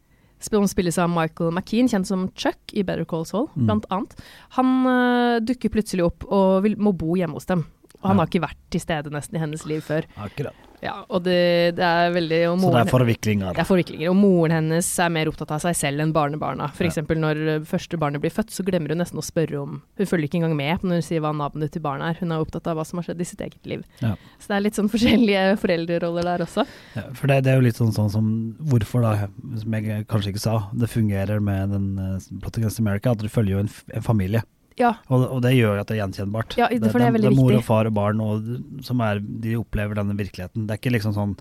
som 0.41 0.65
spilles 0.71 0.97
av 1.03 1.11
Michael 1.13 1.51
McKean, 1.53 1.91
kjent 1.91 2.07
som 2.09 2.29
Chuck 2.33 2.73
i 2.73 2.83
Better 2.87 3.05
Call 3.05 3.27
Saul, 3.27 3.51
Mm. 3.59 3.67
blant 3.67 3.87
annet. 3.91 4.15
Han 4.57 4.87
eh, 4.87 5.41
dukker 5.45 5.69
plutselig 5.69 6.07
opp 6.07 6.25
og 6.31 6.63
vil, 6.63 6.77
må 6.77 6.95
bo 6.97 7.17
hjemme 7.19 7.35
hos 7.37 7.45
dem. 7.51 7.67
Og 8.01 8.07
han 8.09 8.17
Ja. 8.17 8.23
har 8.23 8.27
ikke 8.31 8.47
vært 8.49 8.57
til 8.71 8.81
stede 8.81 9.11
nesten 9.11 9.35
i 9.37 9.41
hennes 9.43 9.67
liv 9.67 9.83
før. 9.83 10.07
Akkurat. 10.17 10.55
Ja, 10.83 10.95
og 11.13 11.23
det, 11.27 11.77
det 11.77 11.85
er 11.85 12.13
veldig 12.15 12.39
og 12.51 12.61
Så 12.63 12.71
det 12.73 12.81
er 12.87 12.91
forviklinger. 12.91 13.53
det 13.57 13.63
er 13.63 13.69
forviklinger. 13.69 14.11
Og 14.11 14.17
moren 14.17 14.55
hennes 14.57 14.89
er 15.05 15.11
mer 15.13 15.29
opptatt 15.29 15.53
av 15.53 15.61
seg 15.65 15.77
selv 15.77 16.05
enn 16.05 16.15
barnebarna. 16.17 16.71
For 16.73 16.89
Ja. 16.89 17.03
når 17.21 17.41
eh, 17.57 17.61
første 17.69 17.99
barnet 18.01 18.23
blir 18.23 18.33
født, 18.33 18.51
så 18.55 18.65
glemmer 18.65 18.95
hun 18.95 19.03
nesten 19.03 19.21
å 19.21 19.25
spørre 19.25 19.61
om 19.61 19.83
Hun 19.99 20.07
følger 20.07 20.29
ikke 20.29 20.41
engang 20.41 20.57
med 20.57 20.83
når 20.83 21.01
hun 21.01 21.07
sier 21.07 21.21
hva 21.21 21.33
navnet 21.37 21.71
til 21.73 21.83
barnet 21.85 22.15
er. 22.15 22.21
Hun 22.21 22.33
er 22.33 22.41
opptatt 22.41 22.67
av 22.67 22.77
hva 22.77 22.87
som 22.87 22.99
har 22.99 23.05
skjedd 23.11 23.21
i 23.21 23.29
sitt 23.29 23.41
eget 23.45 23.67
liv. 23.67 23.85
Ja. 24.01 24.15
Så 24.39 24.49
det 24.49 24.57
er 24.57 24.65
litt 24.65 24.79
sånn 24.79 24.89
forskjellige 24.93 25.57
foreldreroller 25.63 26.23
der 26.33 26.47
også. 26.47 26.65
Ja, 26.97 27.05
for 27.13 27.27
det, 27.29 27.43
det 27.45 27.53
er 27.53 27.61
jo 27.61 27.67
litt 27.69 27.77
sånn, 27.81 27.93
sånn 27.93 28.11
som 28.11 28.31
Hvorfor, 28.71 29.03
da, 29.05 29.29
som 29.61 29.75
jeg 29.77 30.07
kanskje 30.09 30.33
ikke 30.33 30.43
sa, 30.43 30.57
det 30.73 30.89
fungerer 30.91 31.41
med 31.45 31.71
den 31.75 31.87
uh, 31.99 32.41
Plot 32.41 32.59
Against 32.59 32.81
America, 32.81 33.13
at 33.13 33.21
du 33.23 33.29
følger 33.29 33.59
jo 33.59 33.63
en, 33.65 33.71
en 33.95 34.03
familie. 34.07 34.43
Ja, 34.79 34.95
Og, 35.11 35.25
og 35.31 35.43
det 35.43 35.53
gjør 35.57 35.81
at 35.81 35.87
det 35.89 35.97
er 35.99 36.07
gjenkjennbart. 36.07 36.57
Ja, 36.57 36.69
det- 36.69 36.81
det 36.83 36.95
er 36.95 37.11
veldig 37.13 37.21
det 37.21 37.33
er 37.33 37.37
mor 37.43 37.53
og 37.53 37.65
far 37.65 37.87
og 37.87 37.93
barn 37.95 38.21
og, 38.21 38.83
som 38.83 39.01
er, 39.01 39.19
de 39.21 39.57
opplever 39.57 39.95
denne 39.95 40.17
virkeligheten. 40.17 40.67
Det 40.67 40.71
er 40.71 40.79
ikke 40.81 40.93
liksom 40.95 41.13
sånn 41.15 41.37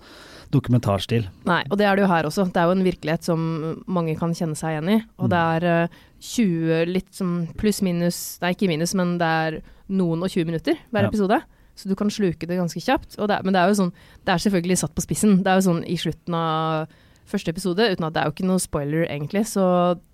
dokumentarstil. 0.50 1.28
Nei, 1.46 1.62
og 1.70 1.78
det 1.78 1.86
er 1.86 1.96
det 1.96 2.04
jo 2.04 2.10
her 2.10 2.24
også. 2.28 2.46
Det 2.52 2.56
er 2.60 2.68
jo 2.68 2.74
en 2.76 2.84
virkelighet 2.86 3.24
som 3.24 3.82
mange 3.86 4.16
kan 4.18 4.34
kjenne 4.36 4.56
seg 4.58 4.74
igjen 4.76 4.90
i. 4.96 4.98
Og 5.22 5.30
det 5.30 5.38
er 5.38 5.68
eh, 5.84 5.98
20 6.20 6.86
litt 6.90 7.14
som 7.16 7.46
pluss-minus, 7.60 8.38
nei 8.42 8.52
ikke 8.56 8.68
minus, 8.70 8.94
men 8.98 9.16
det 9.20 9.30
er 9.30 9.60
noen 9.88 10.22
og 10.26 10.30
20 10.30 10.44
minutter 10.50 10.76
hver 10.90 11.06
Ja. 11.06 11.08
episode. 11.08 11.40
Så 11.76 11.88
du 11.88 11.94
kan 11.96 12.10
sluke 12.12 12.46
det 12.46 12.58
ganske 12.58 12.80
kjapt. 12.82 13.16
Og 13.18 13.28
det 13.28 13.42
men 13.44 13.54
det 13.54 13.60
er 13.62 13.68
jo 13.72 13.78
sånn, 13.84 13.92
det 14.26 14.34
er 14.34 14.42
selvfølgelig 14.50 14.78
satt 14.82 14.94
på 14.94 15.02
spissen. 15.06 15.38
Det 15.42 15.46
er 15.48 15.60
jo 15.60 15.70
sånn 15.72 15.84
i 15.88 15.96
slutten 15.96 16.34
av 16.34 16.88
første 17.30 17.52
episode, 17.54 17.86
uten 17.92 18.06
at 18.06 18.14
det 18.14 18.20
er 18.22 18.28
jo 18.28 18.34
ikke 18.34 18.46
noe 18.48 18.60
spoiler 18.62 19.04
egentlig, 19.06 19.42
så 19.48 19.64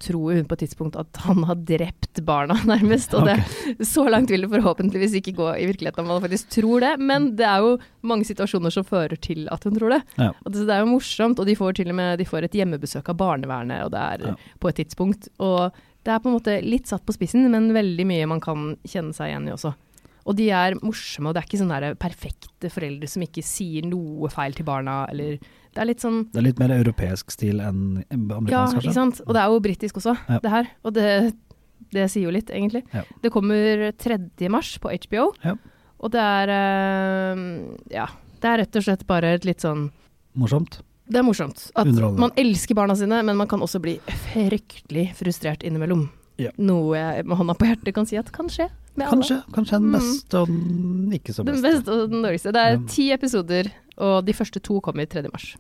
tror 0.04 0.36
hun 0.36 0.46
på 0.48 0.56
et 0.58 0.62
tidspunkt 0.66 0.98
at 1.00 1.20
han 1.24 1.42
har 1.48 1.58
drept 1.68 2.20
barna, 2.28 2.54
nærmest. 2.72 3.14
Og 3.18 3.26
det, 3.28 3.38
så 3.88 4.04
langt 4.12 4.30
vil 4.32 4.44
det 4.46 4.52
forhåpentligvis 4.52 5.16
ikke 5.20 5.34
gå 5.40 5.48
i 5.56 5.66
virkeligheten 5.72 6.04
om 6.04 6.12
man 6.14 6.22
faktisk 6.24 6.52
tror 6.58 6.84
det, 6.84 6.92
men 7.00 7.32
det 7.38 7.48
er 7.48 7.64
jo 7.64 7.74
mange 8.06 8.28
situasjoner 8.28 8.70
som 8.74 8.86
fører 8.86 9.16
til 9.20 9.48
at 9.52 9.64
hun 9.66 9.76
tror 9.78 9.96
det. 9.96 10.02
Ja. 10.20 10.30
Og 10.44 10.52
det, 10.54 10.66
det 10.68 10.76
er 10.76 10.84
jo 10.84 10.92
morsomt, 10.94 11.40
og 11.42 11.48
de 11.50 11.56
får 11.58 11.78
til 11.80 11.90
og 11.92 11.98
med 11.98 12.18
de 12.20 12.28
får 12.28 12.46
et 12.48 12.56
hjemmebesøk 12.60 13.08
av 13.12 13.18
barnevernet, 13.24 13.84
og 13.88 13.92
det 13.96 14.04
er 14.06 14.26
Ja. 14.30 14.36
på 14.60 14.68
et 14.72 14.76
tidspunkt. 14.84 15.28
Og 15.42 15.72
det 16.06 16.12
er 16.14 16.20
på 16.22 16.30
en 16.30 16.36
måte 16.36 16.60
litt 16.62 16.86
satt 16.86 17.02
på 17.06 17.14
spissen, 17.16 17.48
men 17.50 17.72
veldig 17.74 18.04
mye 18.06 18.26
man 18.30 18.40
kan 18.40 18.76
kjenne 18.86 19.12
seg 19.16 19.32
igjen 19.32 19.48
i 19.50 19.54
også. 19.56 19.72
Og 20.26 20.34
de 20.34 20.48
er 20.50 20.74
morsomme, 20.82 21.28
og 21.30 21.34
det 21.36 21.42
er 21.42 21.46
ikke 21.46 21.60
sånne 21.62 21.92
perfekte 22.02 22.70
foreldre 22.74 23.06
som 23.08 23.22
ikke 23.22 23.44
sier 23.46 23.86
noe 23.86 24.26
feil 24.32 24.56
til 24.58 24.66
barna, 24.66 25.04
eller 25.12 25.36
Det 25.76 25.82
er 25.82 25.86
litt 25.86 26.00
sånn 26.02 26.22
Det 26.32 26.40
er 26.40 26.46
litt 26.48 26.58
mer 26.58 26.72
europeisk 26.74 27.30
stil 27.30 27.60
enn 27.60 28.02
amerikansk, 28.10 28.50
Ja, 28.50 28.64
kanskje? 28.66 28.82
ikke 28.82 28.94
sant. 28.96 29.20
Og 29.26 29.34
det 29.36 29.42
er 29.42 29.48
jo 29.52 29.60
britisk 29.60 29.96
også, 30.00 30.16
Ja. 30.28 30.38
det 30.42 30.50
her. 30.50 30.66
Og 30.84 30.94
det, 30.94 31.34
det 31.92 32.10
sier 32.10 32.24
jo 32.24 32.30
litt, 32.34 32.50
egentlig. 32.50 32.82
Ja. 32.92 33.02
Det 33.22 33.30
kommer 33.30 33.92
3. 33.96 34.48
mars 34.50 34.78
på 34.78 34.90
HBO, 34.90 35.32
Ja. 35.44 35.54
og 36.00 36.10
det 36.10 36.20
er 36.20 36.48
eh, 36.48 37.76
Ja. 37.94 38.06
Det 38.40 38.44
er 38.50 38.58
rett 38.64 38.76
og 38.76 38.82
slett 38.82 39.06
bare 39.06 39.34
et 39.34 39.44
litt 39.44 39.60
sånn 39.60 39.90
Morsomt. 40.36 40.80
Det 41.08 41.16
er 41.20 41.22
morsomt. 41.22 41.70
At 41.76 41.86
man 41.86 42.30
elsker 42.36 42.74
barna 42.74 42.96
sine, 42.96 43.22
men 43.24 43.36
man 43.36 43.46
kan 43.46 43.60
også 43.60 43.80
bli 43.80 43.98
fryktelig 44.34 45.14
frustrert 45.14 45.62
innimellom. 45.62 46.08
Ja. 46.36 46.50
Noe 46.58 46.96
jeg 46.98 47.24
med 47.26 47.38
hånda 47.38 47.54
på 47.56 47.64
hjertet 47.68 47.94
kan 47.94 48.04
si 48.06 48.16
at 48.18 48.30
kan 48.32 48.48
skje 48.48 48.68
Kanskje, 48.96 49.42
kanskje 49.52 49.78
den 49.78 49.90
Mm. 49.90 49.92
beste 49.92 50.38
og 50.38 50.46
den 50.48 51.12
ikke 51.12 51.32
så 51.32 51.44
beste. 51.44 51.62
Den 51.62 51.62
beste. 51.62 51.88
og 51.92 52.10
den 52.10 52.22
dårligste. 52.22 52.52
Det 52.52 52.62
er 52.62 52.70
Ja. 52.70 52.78
ti 52.88 53.12
episoder, 53.12 53.68
og 53.98 54.26
de 54.26 54.32
første 54.32 54.60
to 54.60 54.80
kommer 54.80 55.04
3. 55.04 55.22
mars. 55.32 55.56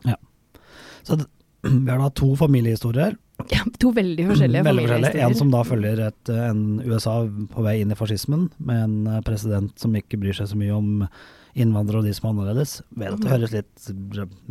Så 1.04 1.16
vi 1.64 1.90
har 1.90 1.98
da 1.98 2.08
to 2.08 2.34
familiehistorier. 2.36 3.16
Ja, 3.54 3.62
to 3.78 3.92
veldig 3.94 4.26
forskjellige 4.32 4.64
Veldig 4.66 4.88
familiehistorier. 4.88 5.26
En 5.28 5.34
som 5.38 5.50
da 5.54 5.62
følger 5.66 6.04
et, 6.08 6.34
en 6.34 6.62
USA 6.84 7.16
på 7.54 7.62
vei 7.66 7.80
inn 7.82 7.92
i 7.94 7.98
fascismen, 7.98 8.48
med 8.58 8.84
en 8.88 8.96
eh, 9.16 9.20
president 9.26 9.72
som 9.78 9.94
ikke 9.98 10.18
bryr 10.20 10.34
seg 10.36 10.48
så 10.52 10.58
mye 10.58 10.74
om 10.76 11.08
innvandrere 11.56 12.02
og 12.02 12.04
de 12.04 12.10
som 12.12 12.26
er 12.28 12.32
annerledes. 12.34 12.72
Vet 13.00 13.14
at 13.14 13.22
det 13.24 13.30
høres 13.32 13.52
litt 13.54 13.86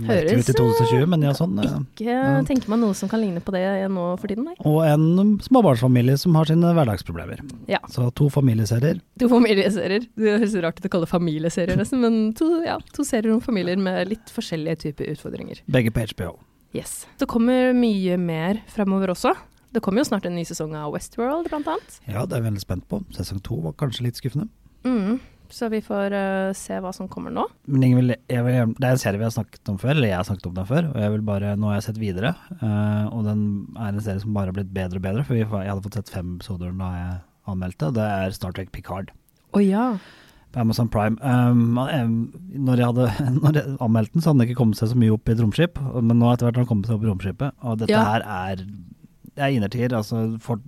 merkelig 0.02 0.40
ut 0.40 0.48
i 0.50 0.56
2020, 0.58 1.04
men 1.12 1.26
ja, 1.28 1.34
sånn. 1.38 1.60
eh. 1.62 1.76
Ikke 1.94 2.08
Ja. 2.10 2.42
tenker 2.48 2.72
man 2.74 2.82
noe 2.82 2.96
som 2.98 3.12
kan 3.12 3.22
ligne 3.22 3.44
på 3.46 3.54
det 3.54 3.62
nå 3.94 4.06
for 4.18 4.26
tiden, 4.32 4.48
nei. 4.50 4.56
Og 4.66 4.80
en 4.90 5.38
småbarnsfamilie 5.46 6.18
som 6.18 6.34
har 6.34 6.50
sine 6.50 6.72
hverdagsproblemer. 6.74 7.44
Ja. 7.70 7.78
Så 7.94 8.08
to 8.18 8.26
familieserier. 8.34 9.02
To 9.22 9.30
familieserier. 9.30 10.08
Det 10.18 10.34
høres 10.40 10.56
rart 10.66 10.82
ut 10.82 10.90
å 10.90 10.94
kalle 10.96 11.06
det 11.06 11.14
familieserier, 11.14 11.78
nesten, 11.78 12.02
men 12.02 12.34
to, 12.34 12.50
ja, 12.66 12.80
to 12.98 13.06
serier 13.06 13.36
om 13.38 13.42
familier 13.46 13.78
med 13.78 14.10
litt 14.10 14.34
forskjellige 14.34 14.88
typer 14.88 15.14
utfordringer. 15.14 15.62
Begge 15.70 15.94
på 15.94 16.02
HBO. 16.10 16.40
Yes. 16.76 17.06
Det 17.20 17.28
kommer 17.32 17.72
mye 17.78 18.18
mer 18.20 18.60
fremover 18.72 19.14
også. 19.14 19.32
Det 19.76 19.82
kommer 19.84 20.04
jo 20.04 20.10
snart 20.10 20.26
en 20.28 20.36
ny 20.36 20.44
sesong 20.48 20.76
av 20.80 20.92
Westworld, 20.96 21.48
blant 21.52 21.68
annet. 21.72 22.02
Ja, 22.08 22.24
det 22.24 22.36
er 22.36 22.42
jeg 22.42 22.50
veldig 22.50 22.64
spent 22.64 22.86
på. 22.92 23.02
Sesong 23.16 23.42
to 23.44 23.62
var 23.64 23.76
kanskje 23.80 24.06
litt 24.08 24.20
skuffende. 24.20 24.48
Mm. 24.88 25.18
Så 25.52 25.70
vi 25.70 25.82
får 25.84 26.14
uh, 26.16 26.54
se 26.58 26.78
hva 26.82 26.92
som 26.96 27.10
kommer 27.12 27.34
nå. 27.34 27.46
Men 27.70 27.84
ingen 27.86 28.00
vil, 28.02 28.16
jeg 28.32 28.46
vil, 28.48 28.74
det 28.80 28.88
er 28.88 28.96
en 28.96 29.02
serie 29.02 29.22
vi 29.22 29.28
har 29.28 29.36
snakket 29.36 29.72
om 29.72 29.78
før, 29.82 29.94
eller 29.94 30.10
jeg 30.10 30.18
har 30.18 30.28
snakket 30.28 30.50
om 30.50 30.56
den 30.58 30.70
før, 30.72 30.90
og 30.90 31.00
jeg 31.04 31.14
vil 31.14 31.26
bare, 31.28 31.54
nå 31.60 31.70
har 31.70 31.78
jeg 31.78 31.88
sett 31.90 32.02
videre. 32.02 32.34
uh, 32.64 33.06
og 33.12 33.28
den 33.30 33.46
er 33.76 33.92
en 33.92 34.04
serie 34.04 34.24
som 34.24 34.36
bare 34.36 34.52
har 34.52 34.58
blitt 34.58 34.74
bedre 34.76 35.02
og 35.02 35.06
bedre, 35.06 35.26
for 35.28 35.38
vi, 35.38 35.44
jeg 35.44 35.72
hadde 35.72 35.86
fått 35.86 36.00
sett 36.00 36.14
fem 36.14 36.36
episoder 36.36 36.76
da 36.80 36.92
jeg 36.98 37.16
anmeldte. 37.54 37.92
Det 37.96 38.12
er 38.20 38.36
Star 38.36 38.56
Trek 38.58 38.72
Picard 38.74 39.14
Å 39.56 39.62
ja. 39.64 39.86
På 40.56 40.64
Amazon 40.64 40.88
Prime. 40.92 41.20
Um, 41.20 41.76
når, 41.76 42.80
jeg 42.80 42.88
hadde, 42.88 43.08
når 43.44 43.60
jeg 43.60 43.78
anmeldte 43.84 44.16
den, 44.16 44.24
så 44.24 44.32
hadde 44.32 44.40
den 44.42 44.48
ikke 44.50 44.60
kommet 44.64 44.80
seg 44.80 44.94
så 44.94 45.00
mye 45.00 45.14
opp 45.16 45.28
i 45.28 45.36
et 45.36 45.44
romskip, 45.44 45.80
men 46.00 46.16
nå 46.22 46.32
etter 46.32 46.48
hvert 46.48 46.60
har 46.62 46.64
den 46.64 46.70
kommet 46.72 46.88
seg 46.90 46.98
opp 46.98 47.06
i 47.06 47.12
romskipet, 47.12 47.56
og 47.62 47.82
dette 47.84 47.92
Ja. 47.94 48.06
her 48.16 48.26
er 48.26 48.66
det 49.36 49.44
er 49.44 49.52
innertier. 49.52 49.92
Altså, 49.92 50.38
for, 50.40 50.62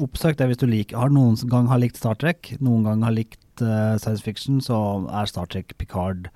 oppsøk 0.00 0.38
det 0.40 0.46
hvis 0.48 0.60
du 0.62 0.64
liker, 0.64 0.96
har 0.96 1.10
noen 1.12 1.36
gang 1.52 1.66
har 1.68 1.76
likt 1.82 1.98
Star 2.00 2.16
Trek, 2.16 2.54
noen 2.64 2.86
gang 2.86 3.02
har 3.04 3.12
likt 3.12 3.60
uh, 3.60 3.98
science 4.00 4.24
fiction, 4.24 4.62
så 4.64 4.78
er 5.12 5.28
Star 5.28 5.44
Trek 5.52 5.74
Picard 5.76 6.30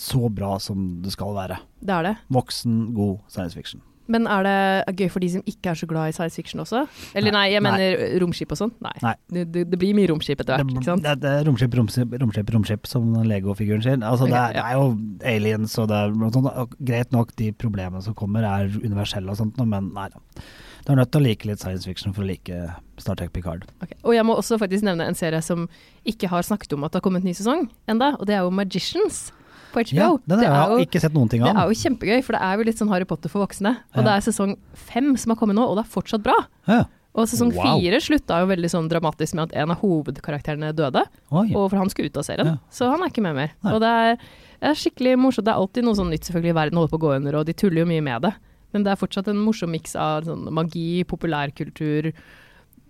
så 0.00 0.30
bra 0.32 0.56
som 0.58 1.02
det 1.04 1.12
skal 1.12 1.36
være. 1.36 1.58
Det 1.84 1.92
er 1.92 2.08
det. 2.08 2.14
Voksen, 2.32 2.94
god 2.96 3.18
science 3.28 3.52
fiction. 3.54 3.84
Men 4.10 4.26
er 4.28 4.44
det 4.44 4.96
gøy 5.00 5.08
for 5.12 5.24
de 5.24 5.30
som 5.32 5.44
ikke 5.48 5.72
er 5.72 5.78
så 5.80 5.88
glad 5.88 6.10
i 6.10 6.16
science 6.16 6.36
fiction 6.36 6.60
også? 6.60 6.84
Eller 7.16 7.32
nei, 7.32 7.44
Nei. 7.46 7.52
jeg 7.54 7.64
mener 7.64 8.18
romskip 8.22 8.52
og 8.52 8.60
sånn. 8.60 8.74
Nei. 8.84 8.92
Nei. 9.04 9.14
Det, 9.32 9.46
det, 9.54 9.64
det 9.72 9.80
blir 9.80 9.94
mye 9.96 10.10
romskip 10.10 10.42
etter 10.44 10.58
hvert, 10.58 10.74
ikke 10.74 10.88
sant? 10.90 11.06
det, 11.06 11.14
det 11.22 11.32
er 11.38 11.48
romskip, 11.48 11.78
romskip, 11.78 12.18
romskip, 12.20 12.52
romskip, 12.56 12.90
som 12.90 13.08
Lego-figuren 13.24 13.84
sier. 13.84 13.96
Altså, 14.04 14.28
det, 14.28 14.36
er, 14.36 14.52
er, 14.52 14.58
det 14.58 14.66
er 14.66 14.76
jo 14.76 15.32
aliens 15.34 15.78
og 15.80 15.88
det 15.92 16.02
er 16.02 16.14
noe 16.20 16.34
sånt. 16.34 16.50
og 16.52 16.76
Greit 16.84 17.16
nok, 17.16 17.32
de 17.40 17.50
problemene 17.56 18.04
som 18.04 18.16
kommer 18.18 18.44
er 18.48 18.68
universelle 18.82 19.32
og 19.32 19.40
sånt, 19.40 19.60
men 19.64 19.92
nei 19.96 20.10
da. 20.12 20.20
Du 20.84 20.92
er 20.92 20.98
nødt 21.00 21.14
til 21.14 21.22
å 21.22 21.24
like 21.24 21.48
litt 21.48 21.62
science 21.62 21.88
fiction 21.88 22.12
for 22.12 22.26
å 22.26 22.28
like 22.28 22.58
Star 23.00 23.16
Trek 23.16 23.32
Picard. 23.32 23.64
Okay. 23.80 23.96
Og 24.04 24.12
jeg 24.12 24.26
må 24.28 24.36
også 24.36 24.58
faktisk 24.60 24.84
nevne 24.84 25.06
en 25.08 25.16
serie 25.16 25.40
som 25.42 25.64
ikke 26.04 26.28
har 26.28 26.44
snakket 26.44 26.76
om 26.76 26.84
at 26.84 26.92
det 26.92 27.00
har 27.00 27.06
kommet 27.06 27.24
ny 27.24 27.32
sesong 27.36 27.70
enda, 27.88 28.12
og 28.18 28.28
det 28.28 28.36
er 28.36 28.44
jo 28.44 28.52
Magicians 28.52 29.30
på 29.74 29.82
HBO. 29.84 29.98
Ja, 29.98 30.10
den 30.30 30.44
har 30.46 30.54
jeg 30.70 30.70
jo, 30.78 30.84
ikke 30.86 31.00
sett 31.02 31.14
noen 31.16 31.28
ting 31.32 31.42
av. 31.42 31.50
det 31.54 31.62
er 31.64 31.72
jo 31.72 31.78
kjempegøy, 31.82 32.20
for 32.24 32.36
det 32.38 32.42
er 32.46 32.56
jo 32.60 32.66
litt 32.70 32.78
sånn 32.80 32.92
Harry 32.94 33.04
Potter 33.10 33.32
for 33.32 33.44
voksne. 33.44 33.74
Og 33.94 34.00
Ja. 34.00 34.04
det 34.06 34.12
er 34.16 34.26
sesong 34.32 34.54
fem 34.74 35.16
som 35.20 35.34
har 35.34 35.40
kommet 35.40 35.58
nå, 35.58 35.66
og 35.66 35.76
det 35.76 35.84
er 35.84 35.90
fortsatt 35.94 36.22
bra. 36.22 36.36
Ja. 36.70 36.84
Og 37.14 37.28
sesong 37.30 37.52
Wow. 37.54 37.78
fire 37.78 38.00
slutta 38.02 38.40
jo 38.42 38.46
veldig 38.50 38.70
sånn 38.72 38.88
dramatisk 38.90 39.34
med 39.38 39.52
at 39.52 39.56
en 39.62 39.70
av 39.70 39.78
hovedkarakterene 39.82 40.72
døde. 40.74 41.04
Oi. 41.30 41.52
Og 41.54 41.68
for 41.70 41.76
han 41.78 41.88
skulle 41.90 42.10
ut 42.10 42.16
av 42.16 42.24
serien, 42.26 42.46
Ja. 42.46 42.56
så 42.70 42.90
han 42.90 43.02
er 43.02 43.10
ikke 43.12 43.22
med 43.22 43.34
mer. 43.36 43.50
Nei. 43.62 43.72
Og 43.72 43.80
det 43.80 43.90
er, 43.90 44.16
det 44.60 44.70
er 44.70 44.74
skikkelig 44.74 45.18
morsomt. 45.18 45.44
Det 45.46 45.54
er 45.54 45.60
alltid 45.62 45.84
noe 45.84 45.94
sånn 45.94 46.10
nytt 46.10 46.26
selvfølgelig 46.26 46.54
verden 46.54 46.74
holder 46.78 46.90
på 46.90 46.98
å 46.98 47.04
gå 47.06 47.16
under, 47.16 47.36
og 47.36 47.46
de 47.46 47.52
tuller 47.52 47.84
jo 47.84 47.86
mye 47.86 48.02
med 48.02 48.22
det. 48.22 48.34
Men 48.72 48.82
det 48.82 48.90
er 48.90 48.96
fortsatt 49.06 49.28
en 49.28 49.36
morsom 49.38 49.70
miks 49.70 49.94
av 49.94 50.24
sånn 50.24 50.50
magi, 50.50 51.04
populærkultur 51.04 52.12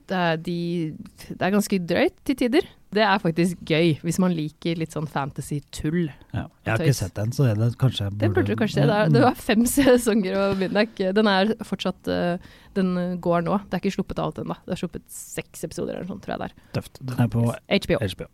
det 0.07 0.17
er, 0.17 0.37
de, 0.37 0.95
det 1.33 1.41
er 1.41 1.51
ganske 1.55 1.79
drøyt 1.87 2.13
til 2.29 2.37
tider. 2.37 2.67
Det 2.95 3.03
er 3.05 3.21
faktisk 3.23 3.63
gøy, 3.69 3.95
hvis 4.05 4.19
man 4.23 4.35
liker 4.37 4.79
litt 4.81 4.95
sånn 4.95 5.09
fantasy-tull. 5.11 6.07
Ja. 6.35 6.47
Jeg 6.65 6.71
har 6.71 6.85
ikke 6.85 6.97
sett 7.01 7.17
den, 7.19 7.33
så 7.35 7.49
det 7.59 7.71
kanskje 7.81 8.07
jeg 8.07 8.19
Det 8.21 8.31
burde 8.35 8.55
du 8.55 8.61
kanskje 8.61 8.81
se. 8.81 8.87
Det 8.87 8.95
var 8.95 9.13
det 9.15 9.25
er 9.31 9.41
fem 9.49 9.67
sesonger, 9.75 10.39
og 10.39 10.63
er 10.63 11.13
den 11.19 11.31
er 11.31 11.55
fortsatt 11.67 12.11
eh, 12.13 12.49
Den 12.79 12.95
går 13.25 13.45
nå. 13.47 13.59
Det 13.69 13.79
er 13.79 13.85
ikke 13.85 13.97
sluppet 13.99 14.23
alt 14.23 14.41
ennå. 14.43 14.57
Det 14.67 14.77
er 14.77 14.83
sluppet 14.85 15.05
seks 15.11 15.67
episoder 15.67 15.95
eller 15.97 16.07
noe 16.09 16.15
sånt, 16.15 16.25
tror 16.27 16.37
jeg 16.37 16.45
det 16.45 16.51
er. 16.51 16.57
tøft. 16.79 17.03
Den 17.03 17.27
er 17.27 17.33
på 17.35 17.45
HBO. 17.51 18.01
HBO. 18.01 18.31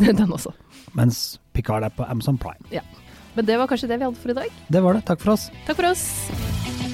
Den 0.20 0.32
også. 0.32 0.54
Mens 0.96 1.38
Picard 1.54 1.84
er 1.86 1.94
på 1.94 2.06
Amazon 2.08 2.38
Prime. 2.40 2.82
Men 3.34 3.46
det 3.46 3.58
var 3.60 3.70
kanskje 3.70 3.90
det 3.90 4.00
vi 4.00 4.08
hadde 4.08 4.18
for 4.18 4.34
i 4.34 4.38
dag. 4.42 4.62
Det 4.68 4.82
var 4.82 4.98
det. 4.98 5.04
Takk 5.06 5.22
for 5.22 5.36
oss. 5.38 5.50
Takk 5.68 5.78
for 5.78 5.92
oss. 5.92 6.89